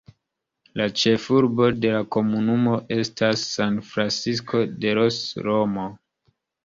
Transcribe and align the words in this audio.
La 0.79 0.85
ĉefurbo 1.01 1.67
de 1.83 1.91
la 1.95 1.99
komunumo 2.17 2.75
estas 2.97 3.43
San 3.53 3.77
Francisco 3.91 4.63
de 4.87 4.95
los 5.01 5.21
Romo. 5.51 5.87